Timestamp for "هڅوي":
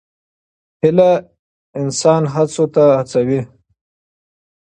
2.99-3.39